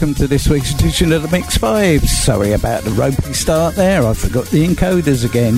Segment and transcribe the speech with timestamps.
[0.00, 2.06] welcome to this week's edition of the Mixvibez.
[2.06, 5.54] Sorry about the ropey start there, I forgot the encoders again.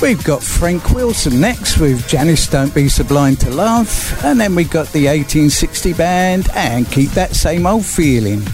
[0.00, 4.54] We've got Frank Wilson next with Janice Don't Be So Blind to Love, and then
[4.54, 8.44] we've got the 1860 band and Keep That Same Old Feeling.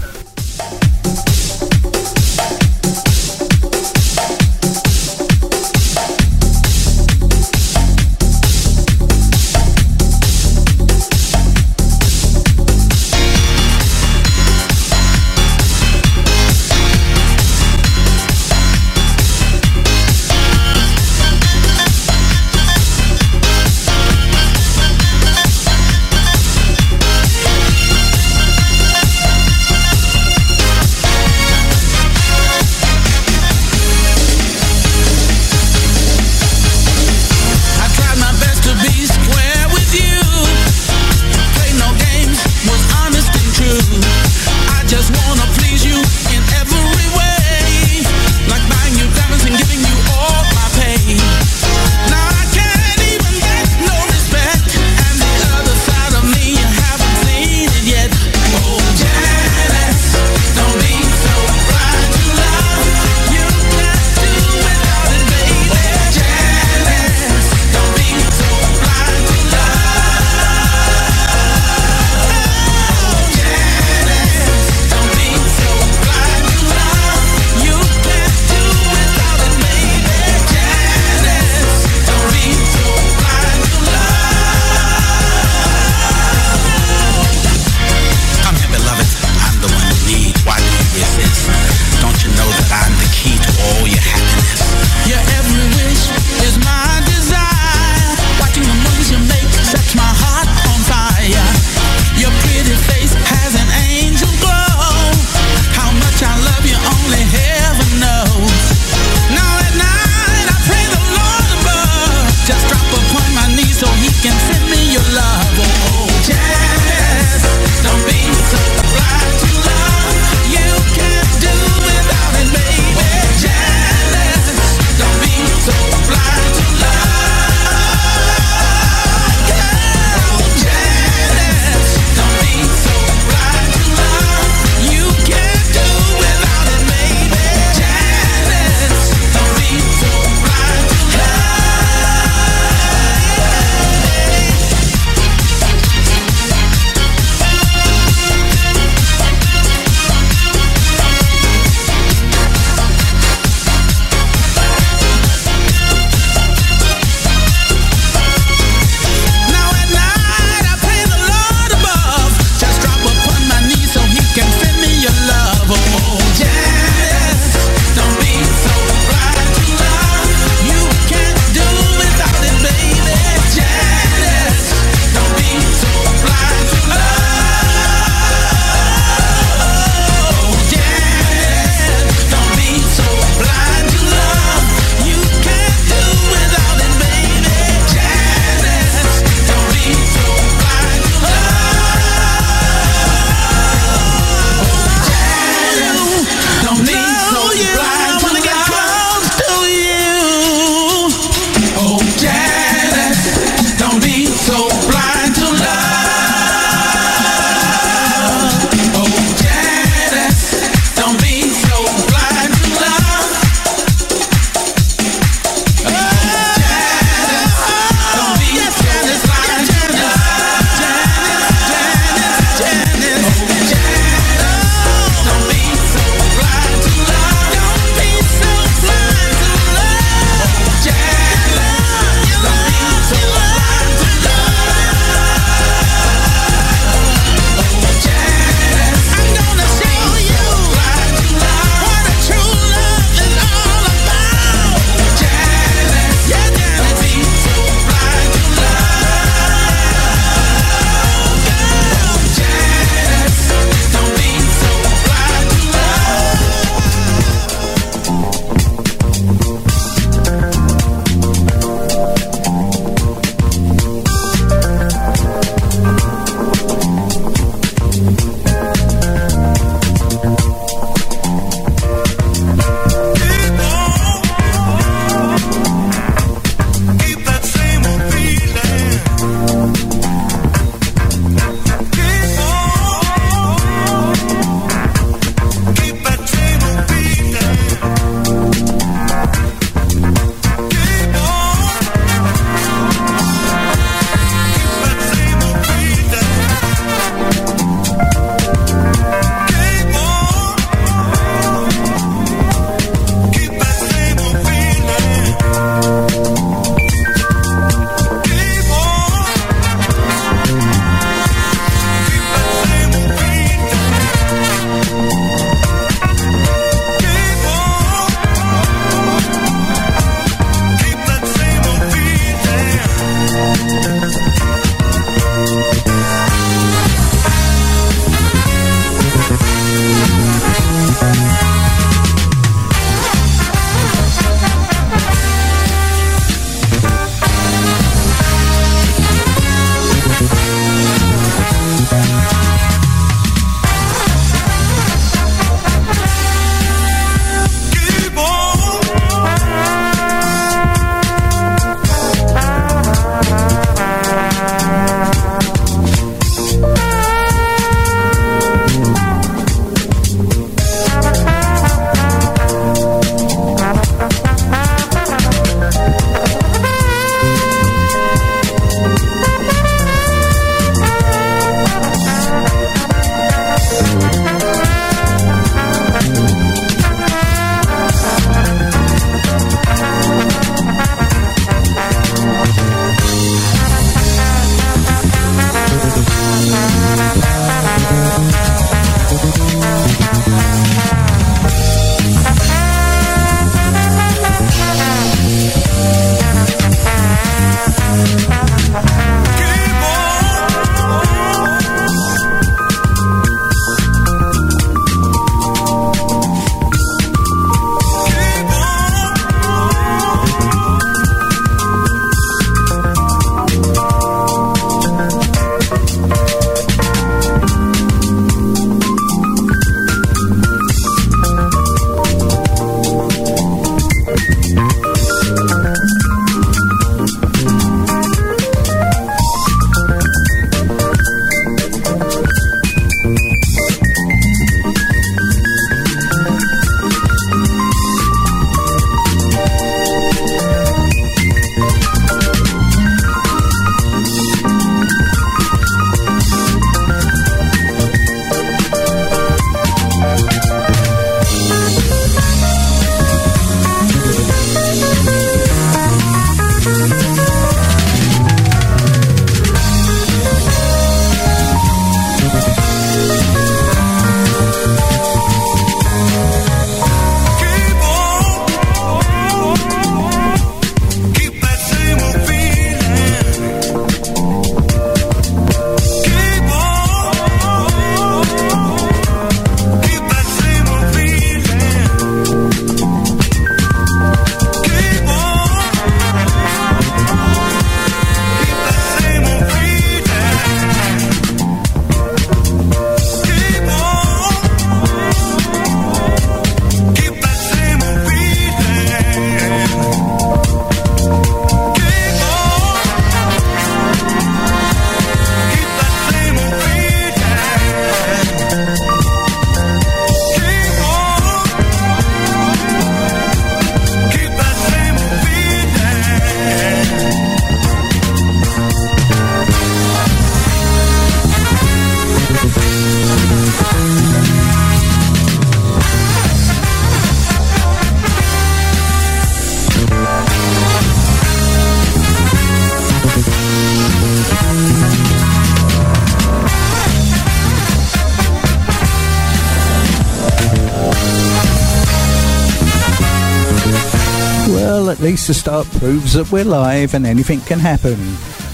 [545.42, 547.99] Start proves that we're live and anything can happen.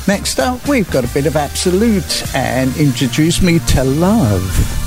[0.07, 4.78] Next up, we've got a bit of Absolute and Introduce Me to Love.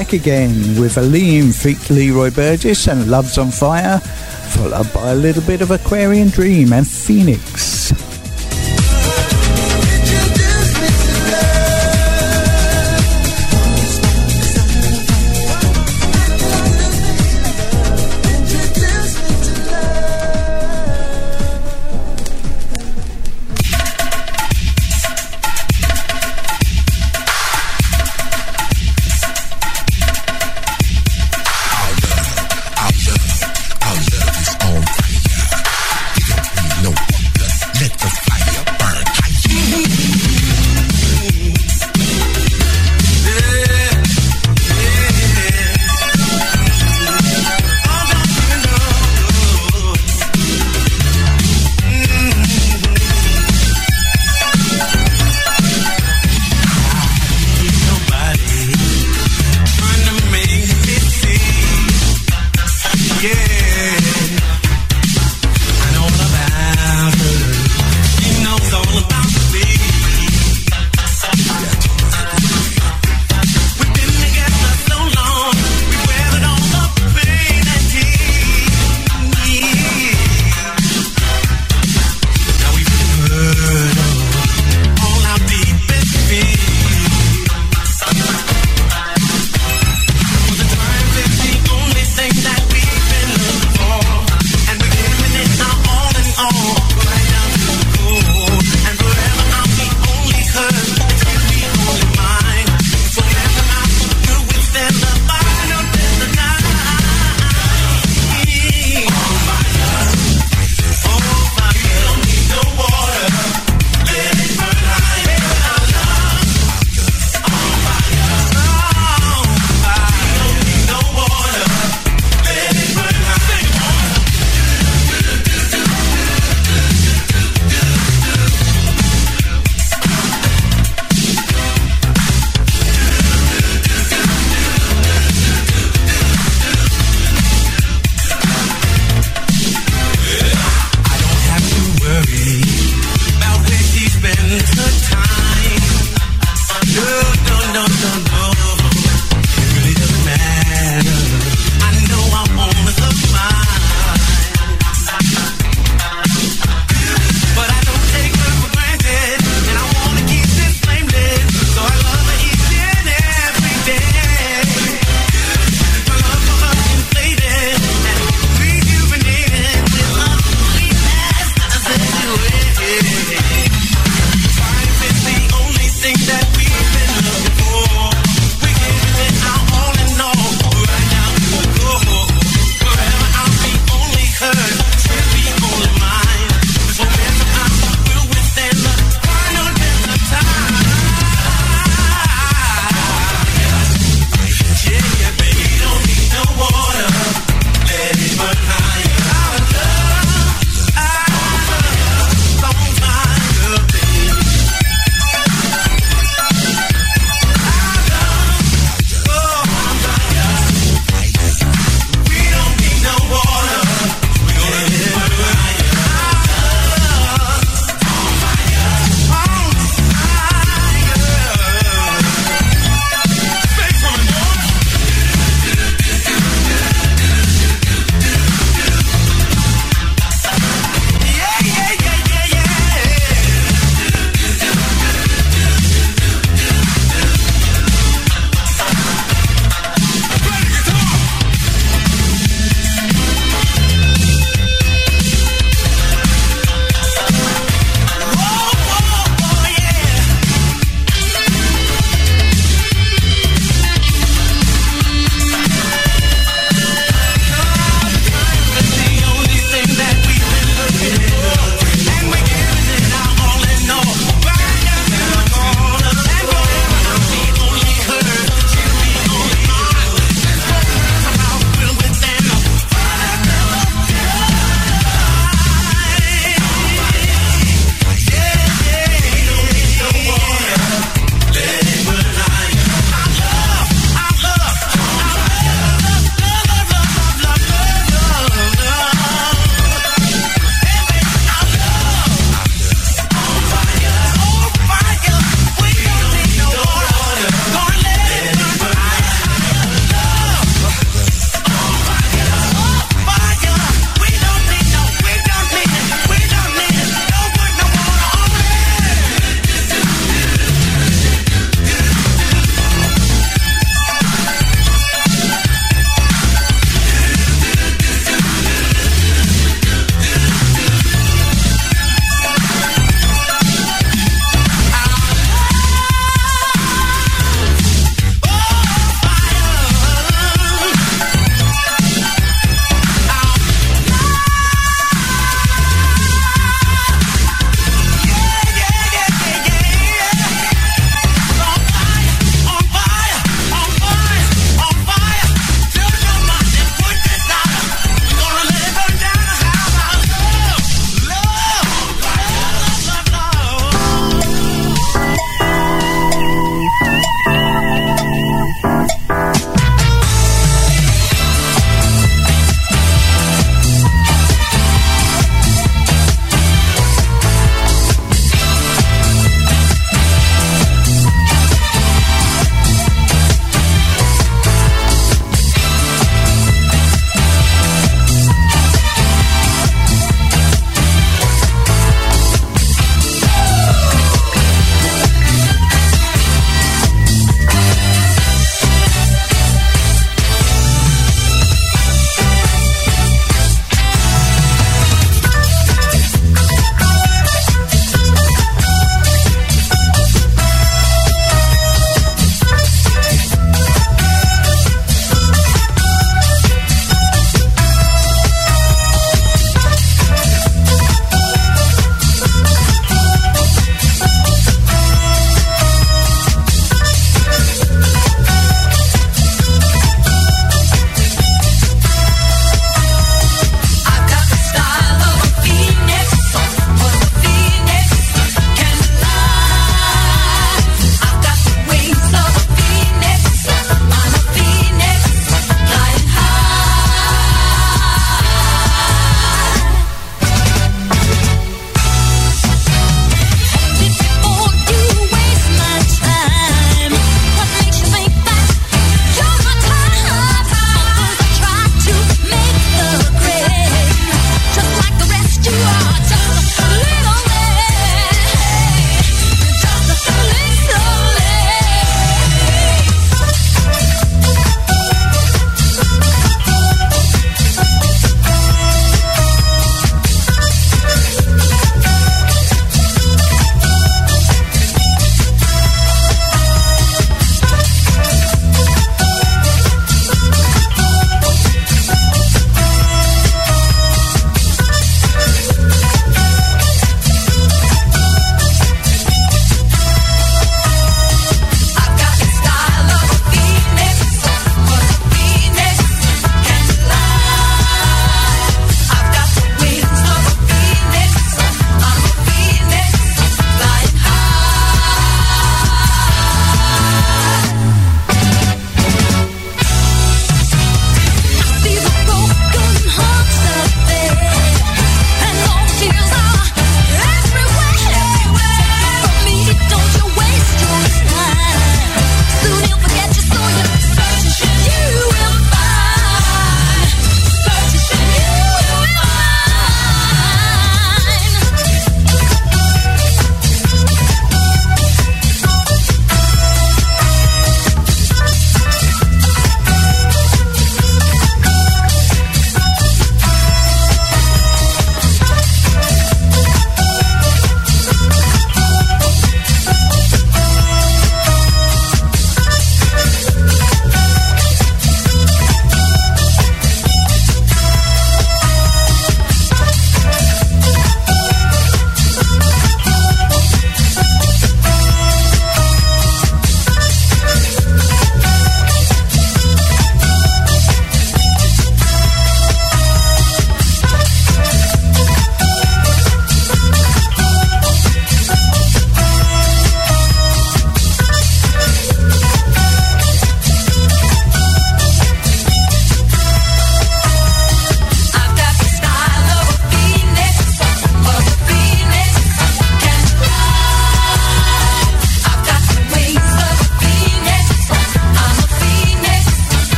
[0.00, 5.42] Back again with Aleem feat Leroy Burgess and Love's on Fire, followed by a little
[5.42, 7.69] bit of Aquarian Dream and Phoenix.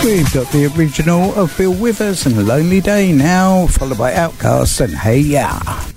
[0.09, 4.91] We've got the original of Bill Withers and Lonely Day now, followed by Outkast's and
[4.91, 5.88] Hey Ya.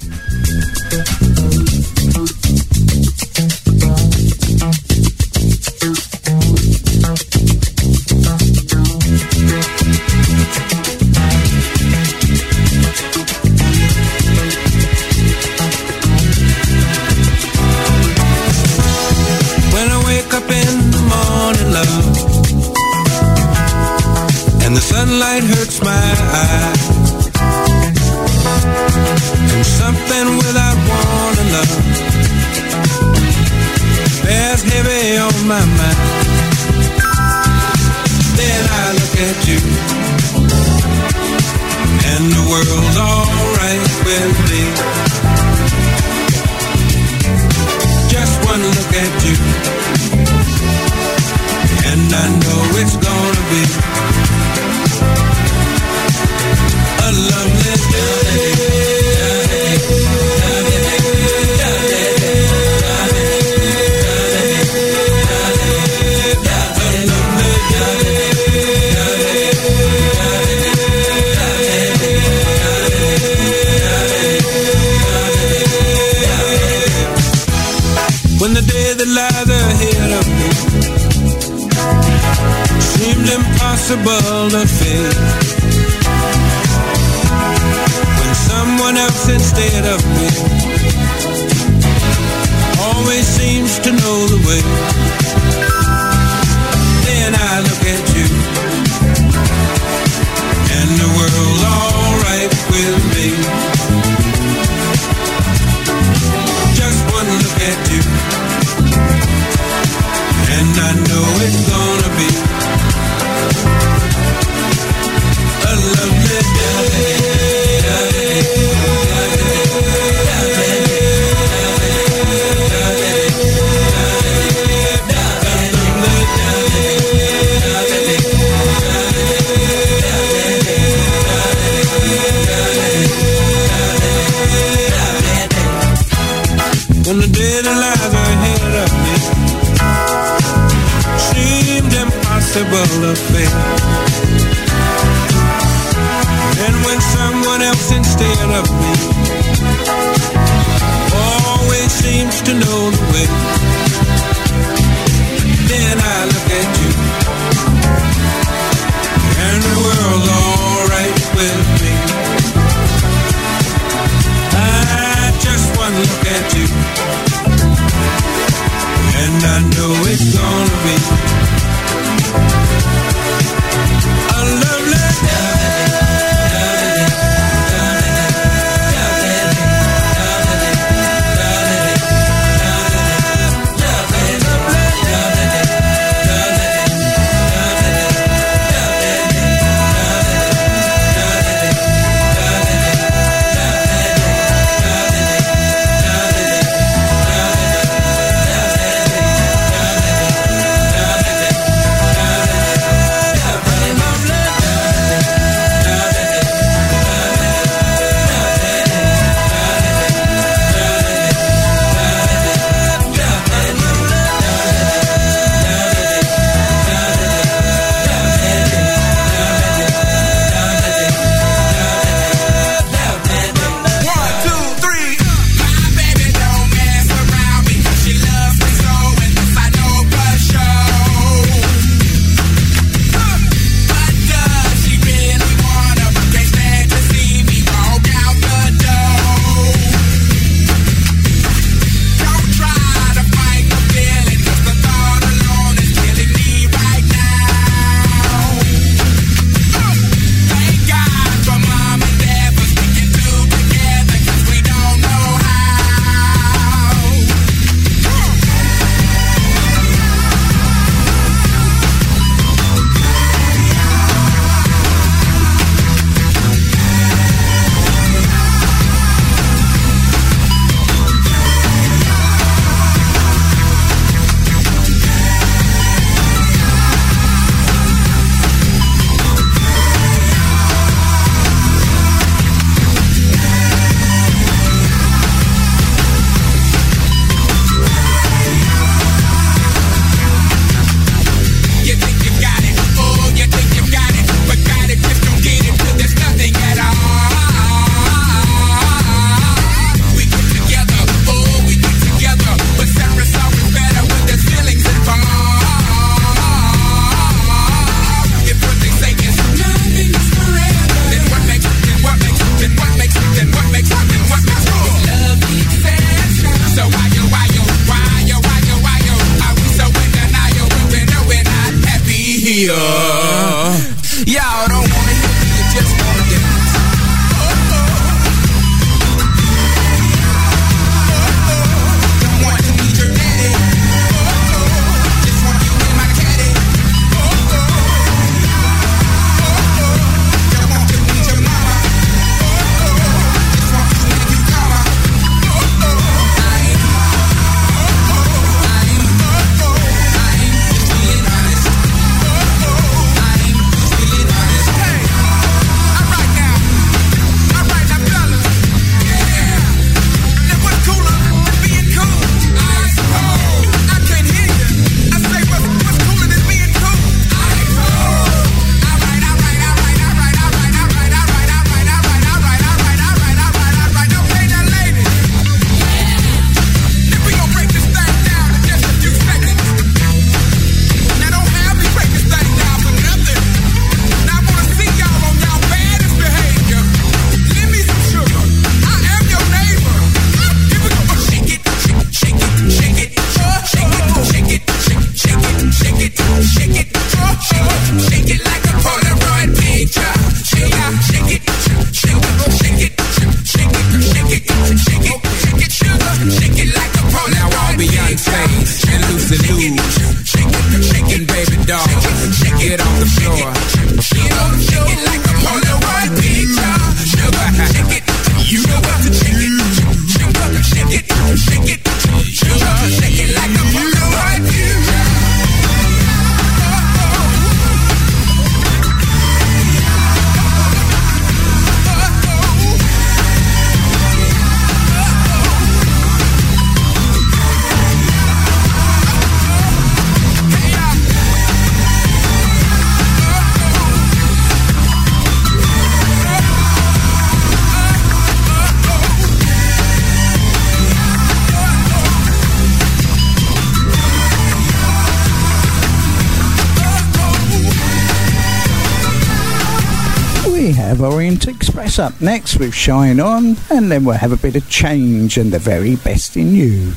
[461.02, 465.36] Orient Express up next with Shine On, and then we'll have a bit of change
[465.36, 466.92] and the very best in you.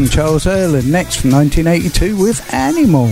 [0.00, 3.06] We've got some Charles Earland next from 1982 with Animal.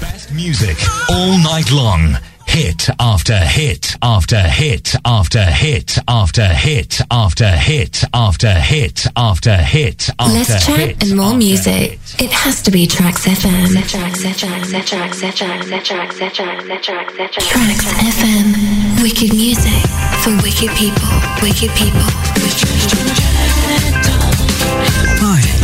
[0.00, 0.76] Best music
[1.10, 2.16] all night long.
[2.46, 10.10] Hit after hit after hit after hit after hit after hit after hit after hit
[10.20, 11.98] after Less chat and more music.
[12.20, 13.74] It has to be Trax FM.
[13.82, 14.22] Trax
[18.12, 19.02] FM.
[19.02, 19.82] Wicked music
[20.22, 21.08] for wicked people.
[21.42, 22.06] Wicked people.
[22.84, 23.21] Hi,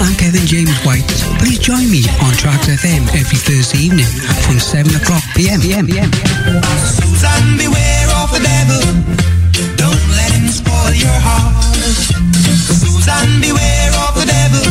[0.01, 1.07] I'm Kevin James White.
[1.39, 4.07] Please join me on Trax FM every Thursday evening
[4.47, 5.61] from 7 o'clock p.m.
[5.61, 5.87] PM.
[6.87, 8.83] Susan, beware of the devil.
[9.77, 11.55] Don't let him spoil your heart.
[12.79, 14.65] Susan, beware of the devil.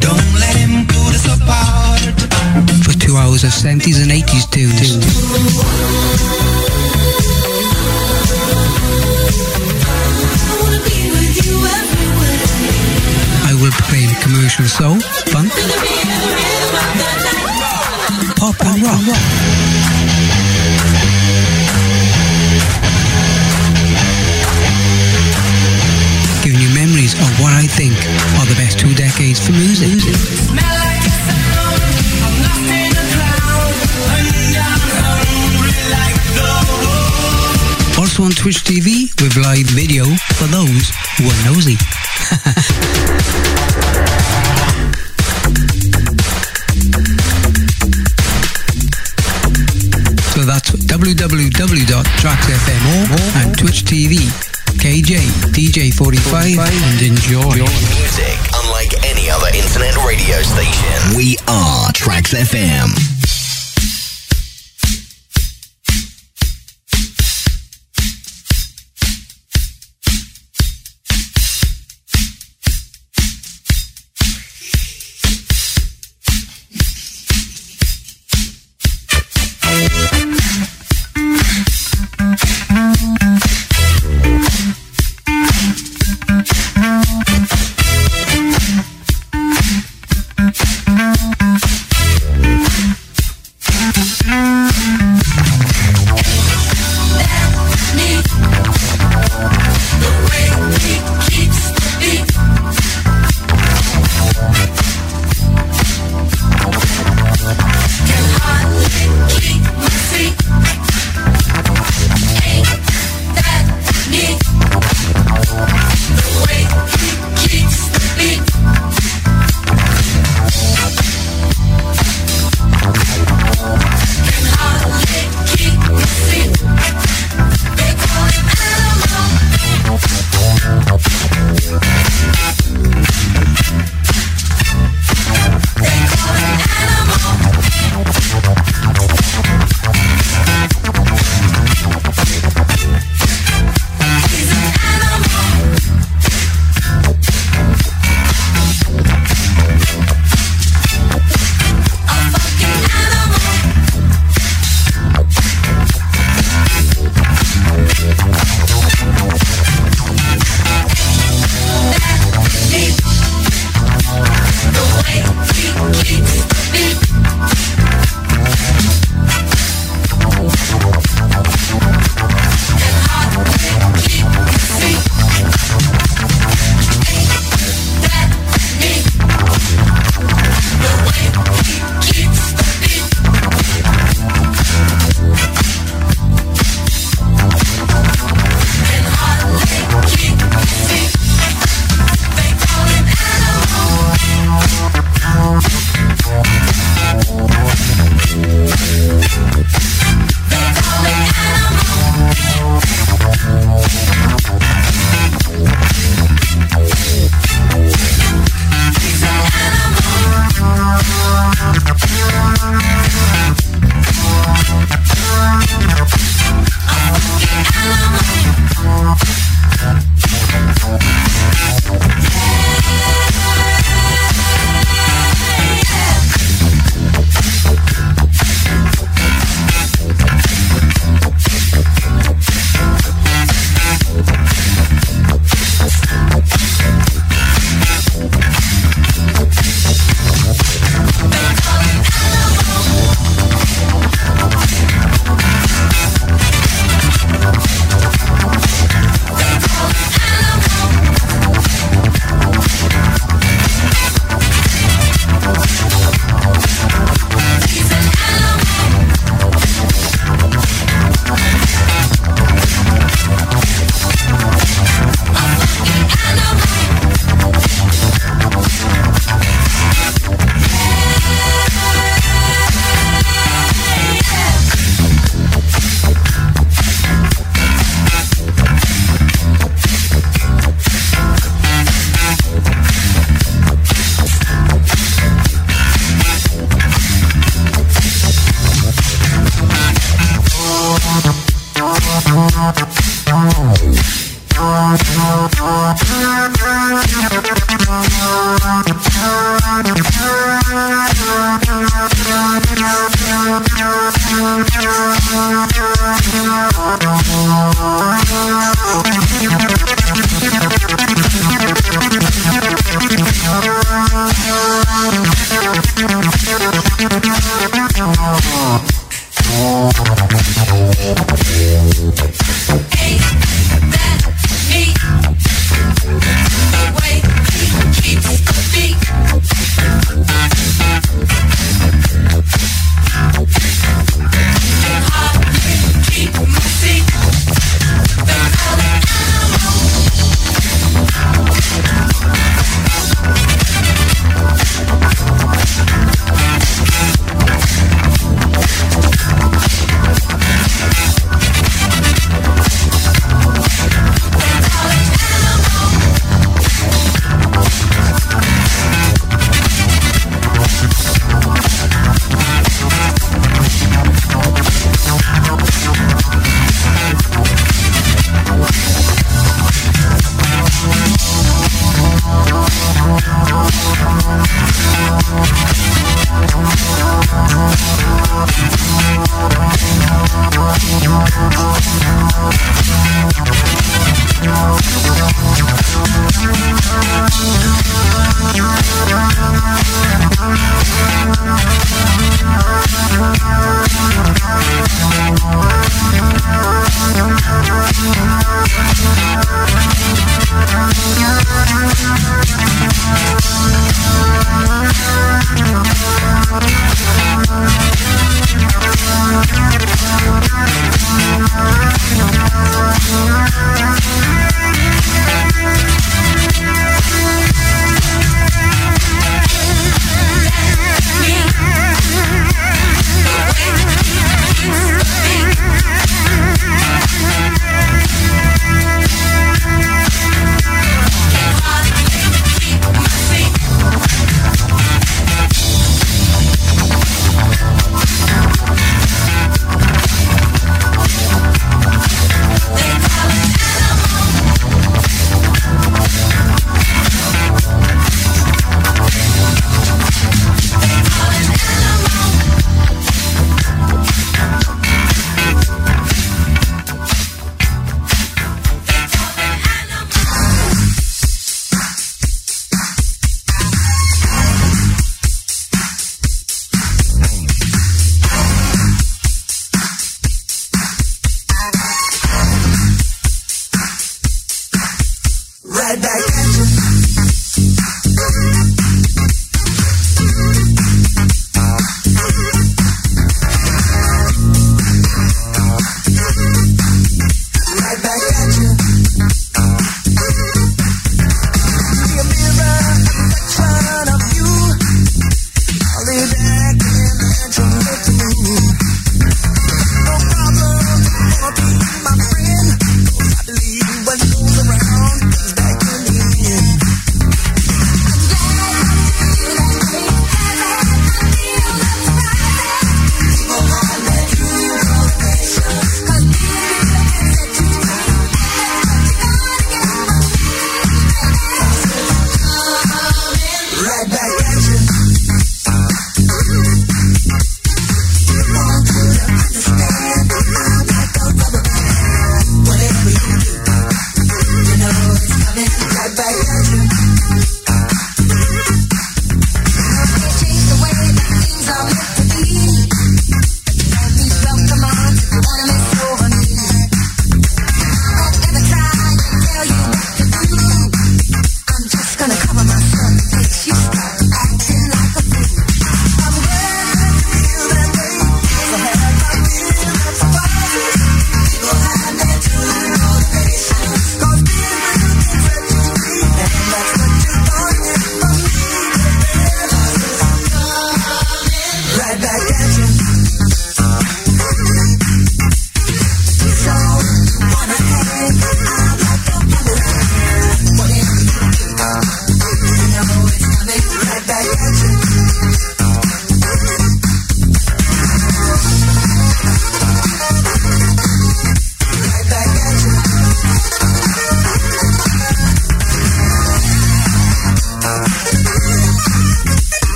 [0.00, 2.00] Don't let him put us apart.
[2.84, 4.96] For two hours of 70s and 80s tunes.
[13.70, 14.98] Playing commercial soul,
[15.30, 15.52] funk,
[18.36, 19.00] pop and rock.
[26.42, 27.94] Giving you memories of what I think
[28.38, 30.02] are the best two decades for music.
[37.98, 40.04] Also on Twitch TV with live video
[40.34, 41.99] for those who are nosy.
[50.30, 53.10] so that's www.traxfm
[53.42, 54.30] and Twitch TV.
[54.78, 55.18] KJ,
[55.50, 57.56] DJ45 and enjoy.
[57.56, 61.16] Music unlike any other internet radio station.
[61.16, 63.19] We are Trax FM.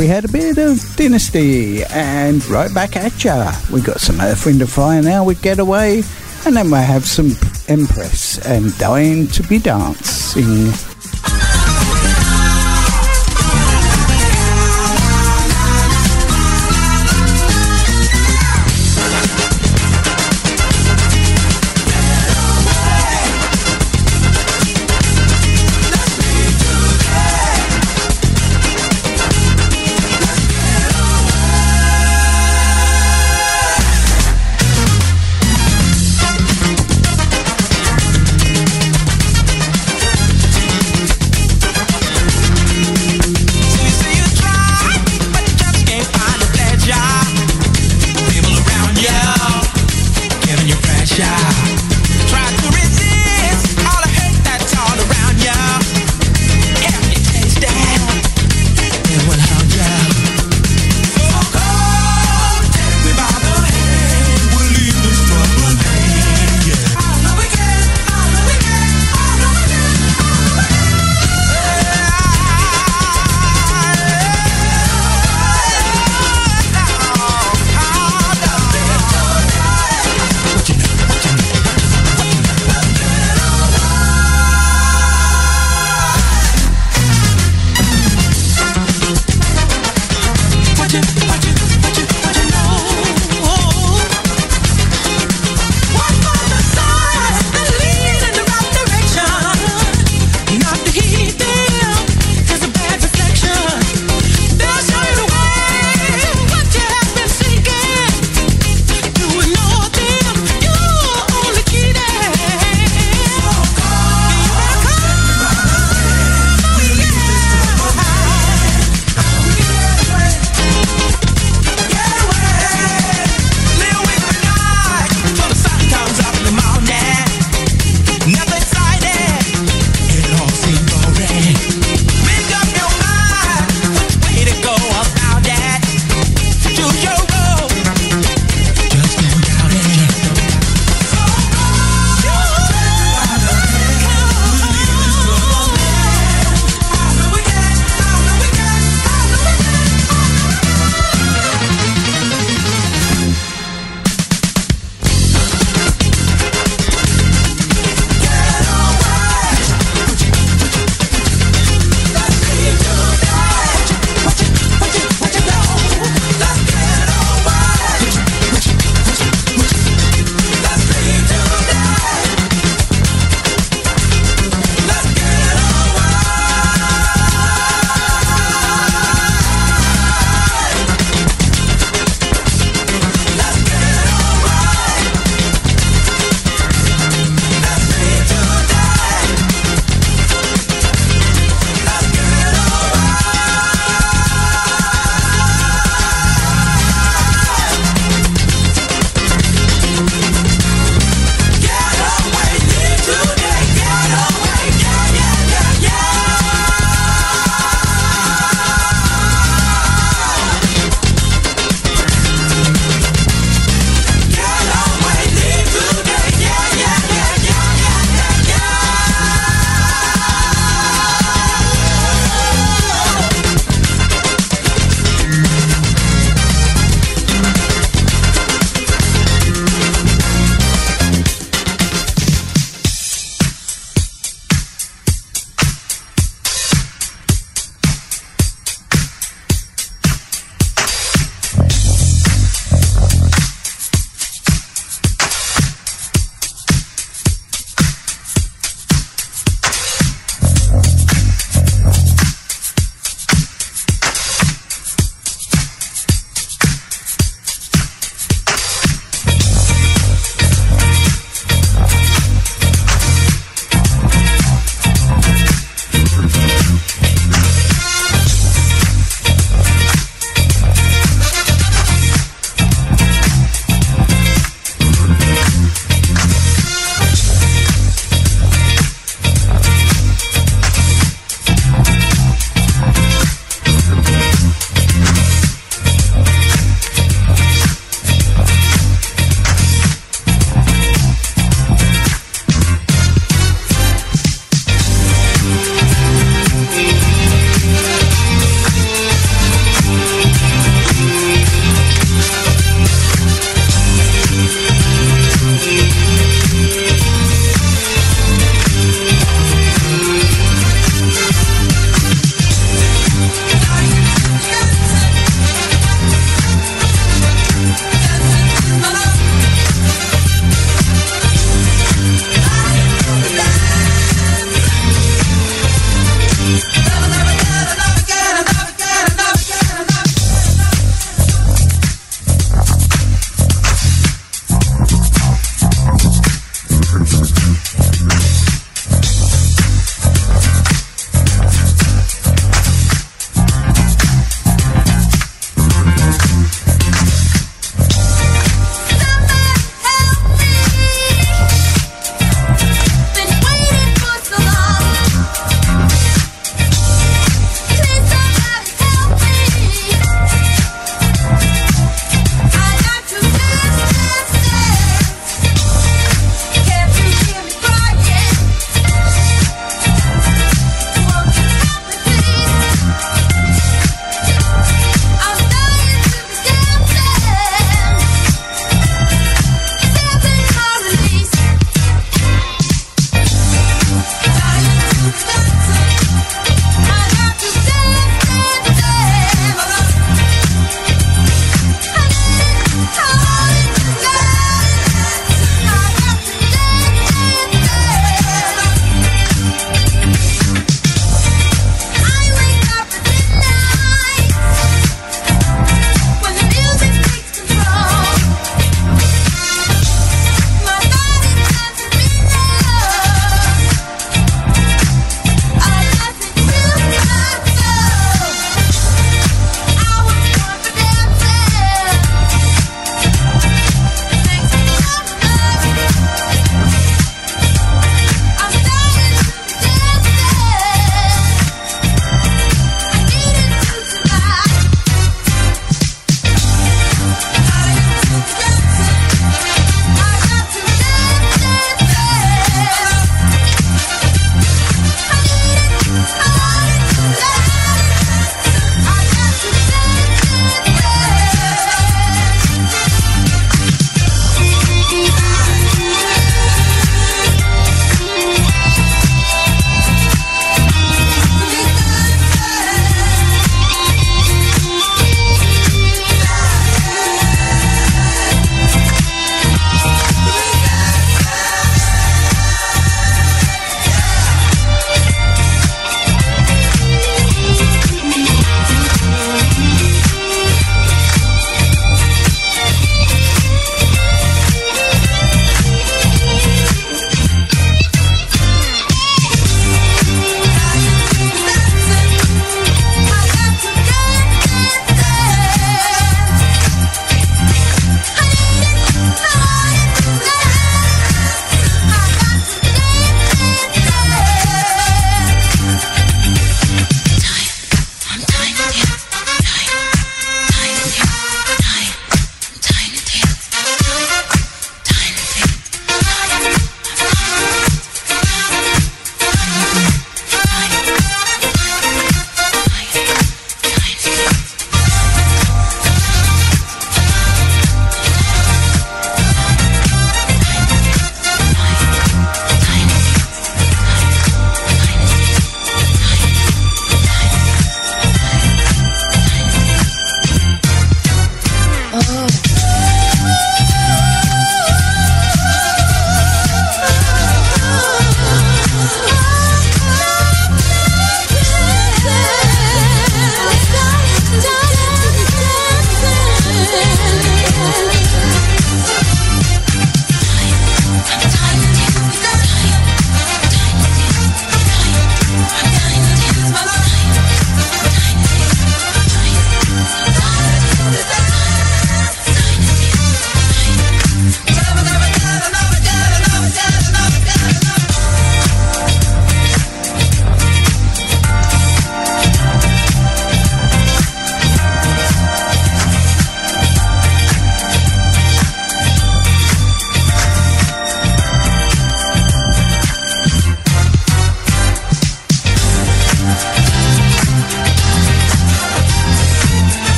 [0.00, 3.52] We had a bit of Dynasty and right back at ya.
[3.70, 6.02] We got some Earth, Wind and Fire now with Getaway
[6.46, 7.32] and then we'll have some
[7.68, 10.89] Empress and Dying to be Dancing.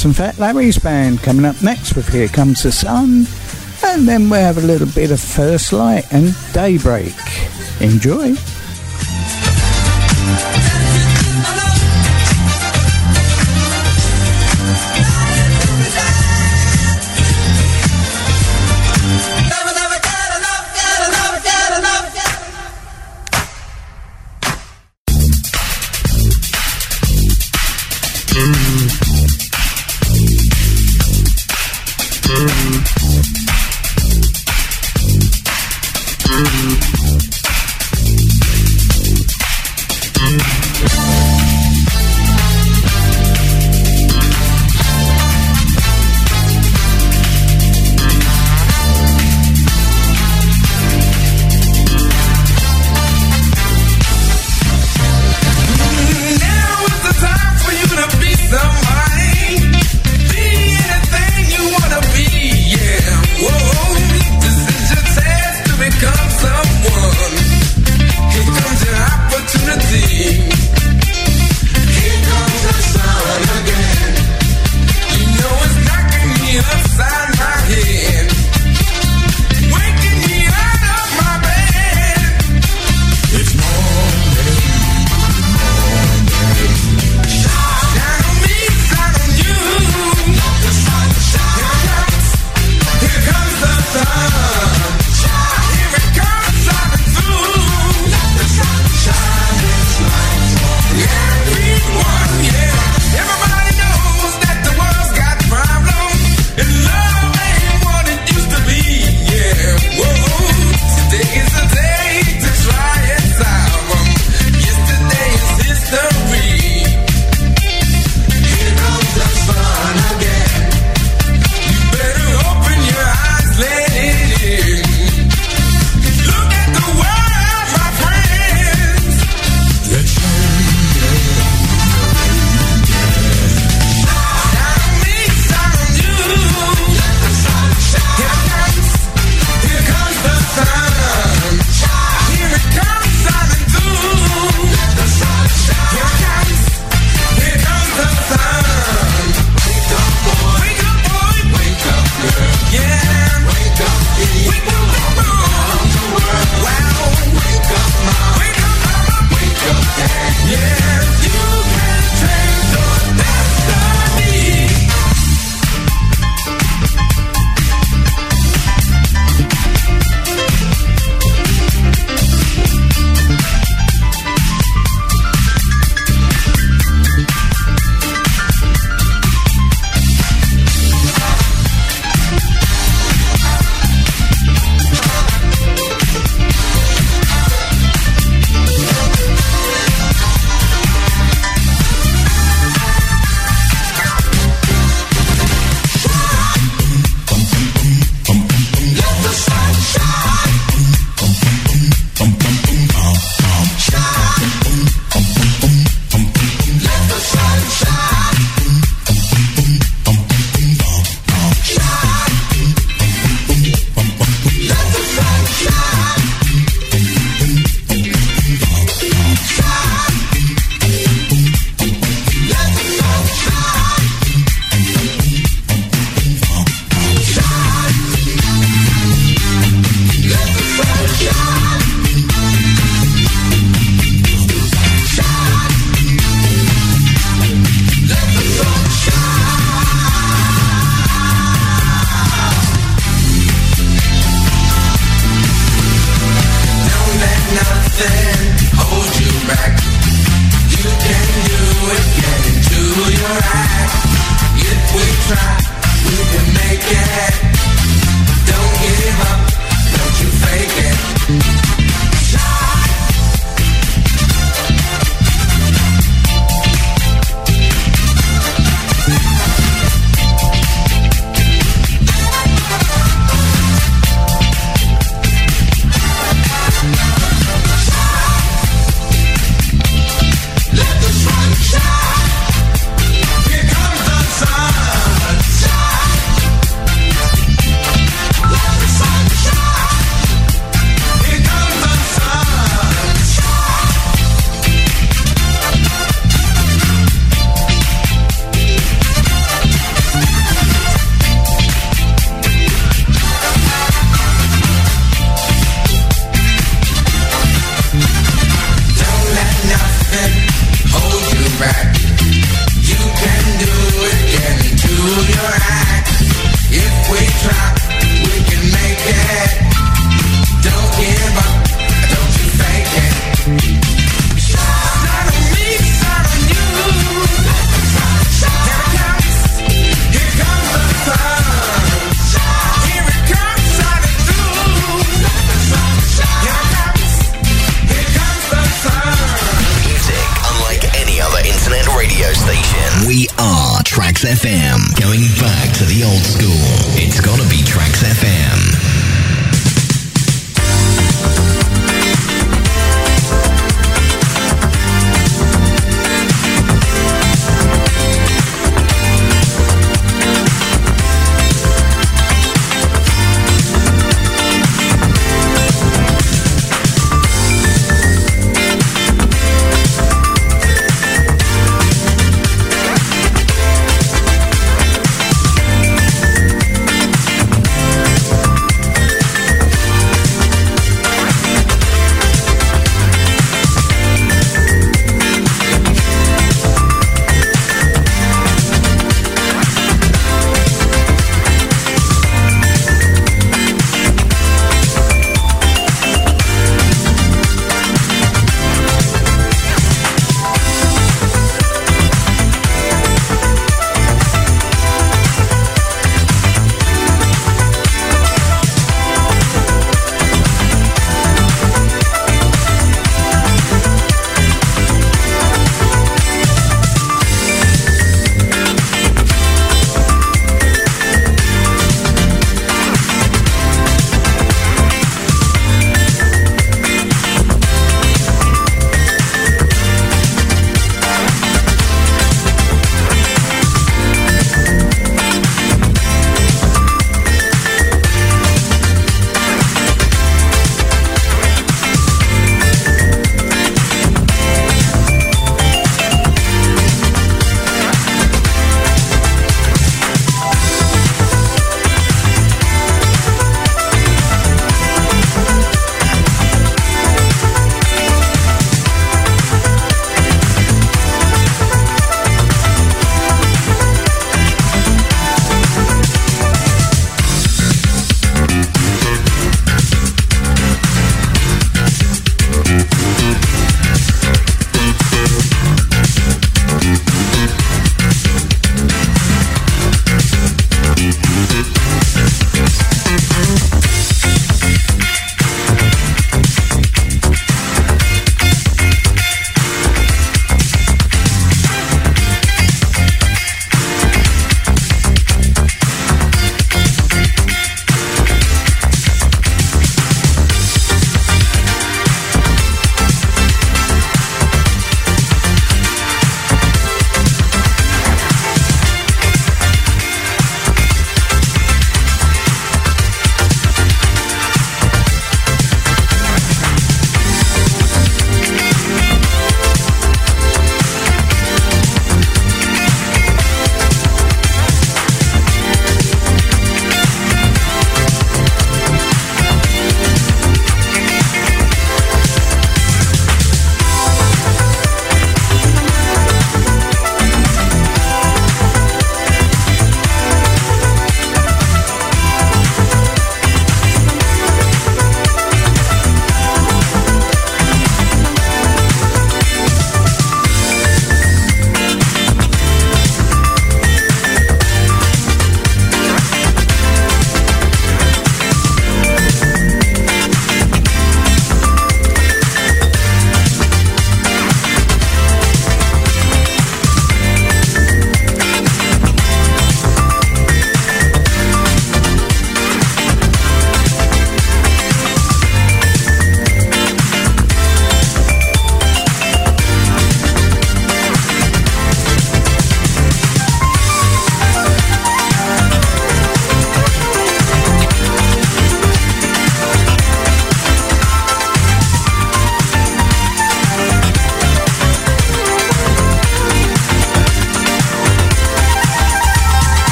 [0.00, 3.26] some Fat Larry's band coming up next with Here Comes the Sun.
[3.84, 7.12] And then we have a little bit of First Light and Daybreak.
[7.80, 8.34] Enjoy.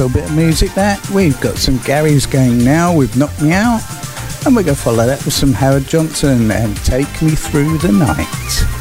[0.00, 1.10] Little bit of music that.
[1.10, 3.82] We've got some Gary's Gang now with Knock Me Out.
[4.46, 7.92] And we're going to follow that with some Howard Johnson and Take Me Through the
[7.92, 8.79] Night.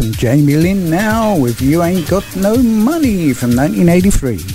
[0.00, 4.49] some Jaime Lynn now with You Ain't Got No Money from 1983.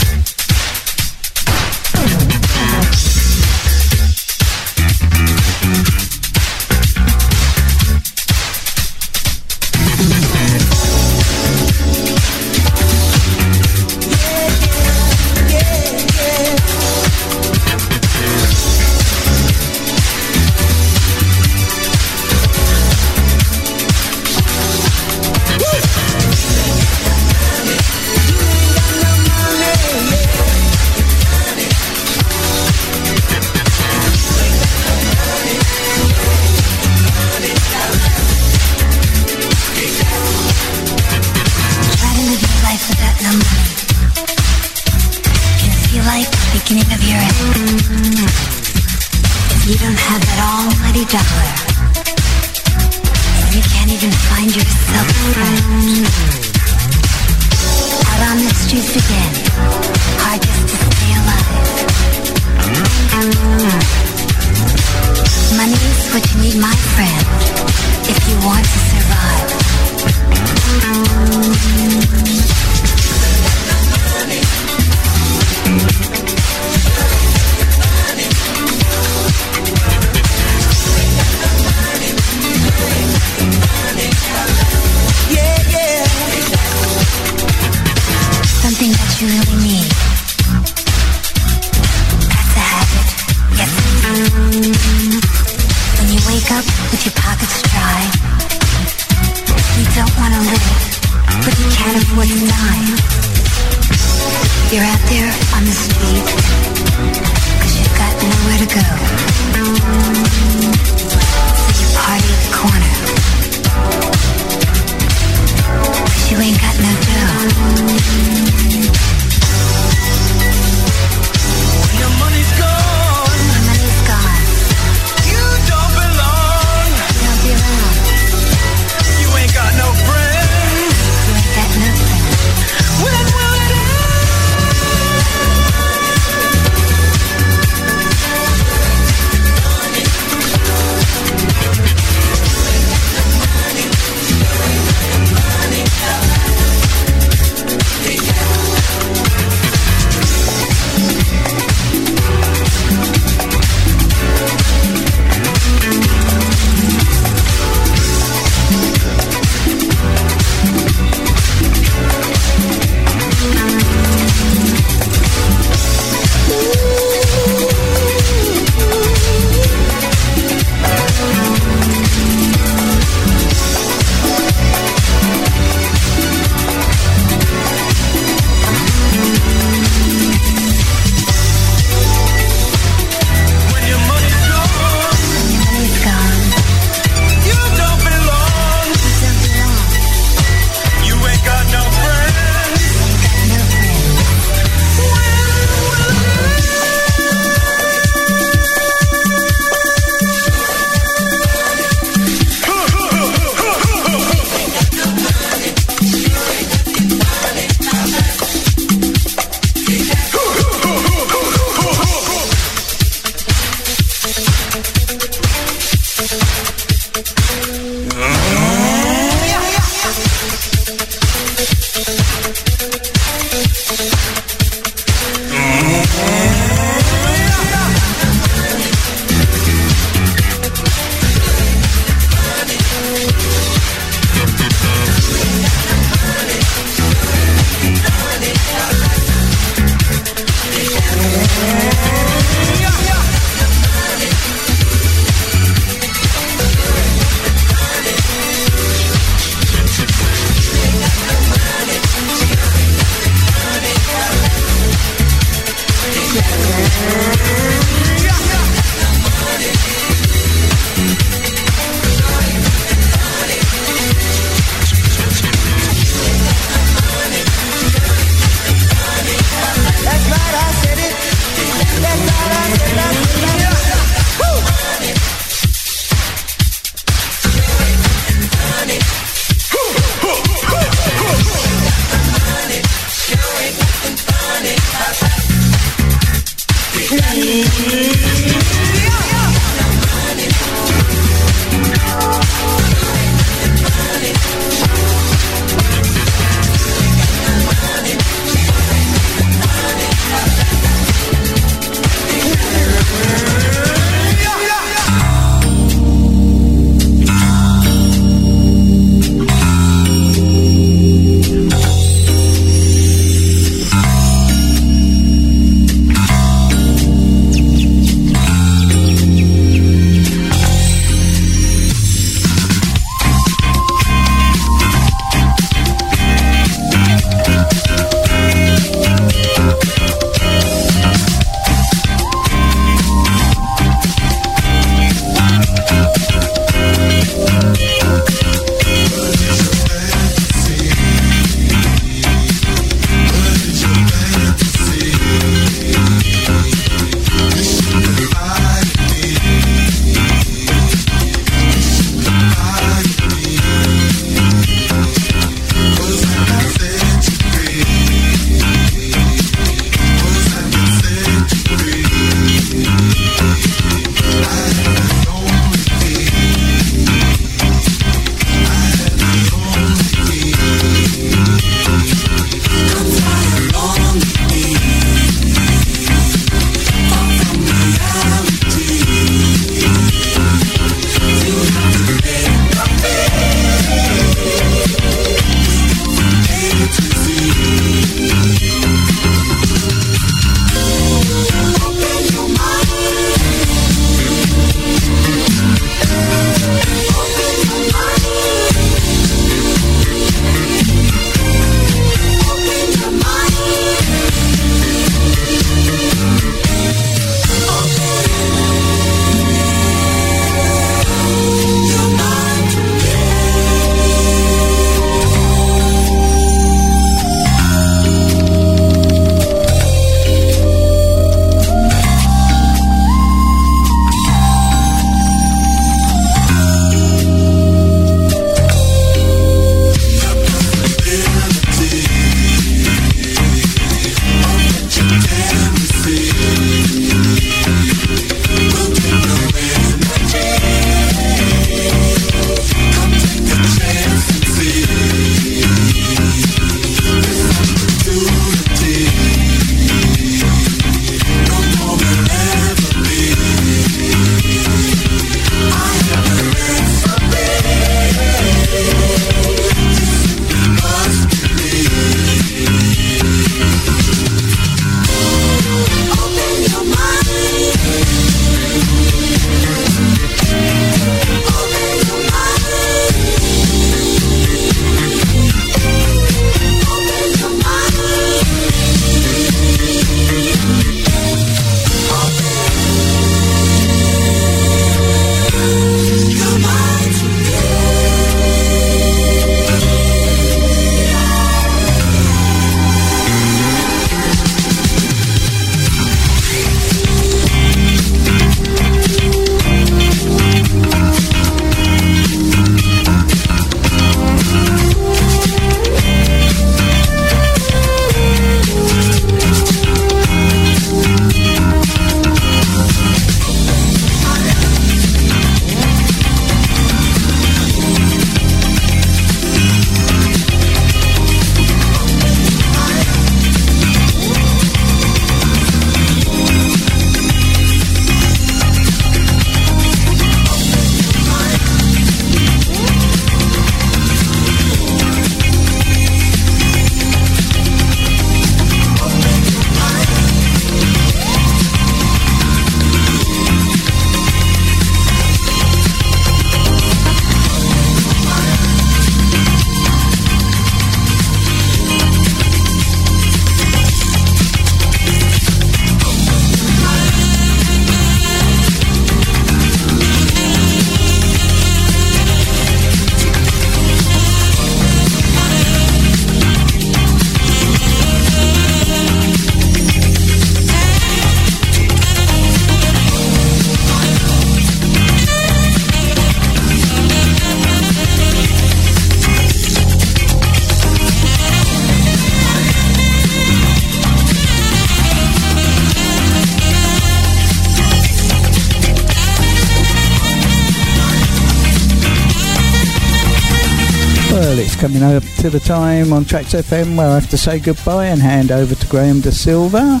[595.44, 598.74] To the time on Trax FM where I have to say goodbye and hand over
[598.74, 600.00] to Graham De Silva.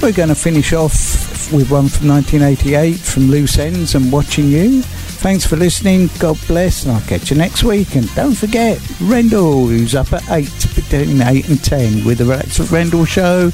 [0.00, 4.80] We're going to finish off with one from 1988 from Loose Ends and Watching You.
[4.80, 6.08] Thanks for listening.
[6.18, 7.96] God bless, and I'll catch you next week.
[7.96, 10.44] And don't forget, Rendell, who's up at 8
[10.74, 13.52] between 8 and 10 with the Relax with Rendell show.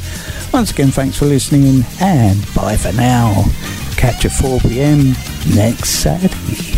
[0.53, 3.43] Once again, thanks for listening, and bye for now.
[3.97, 5.15] Catch at 4 pm
[5.53, 6.74] next Saturday.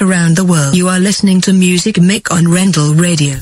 [0.00, 0.76] Around the world.
[0.76, 3.36] You are listening to Music Mick on Rendell Radio.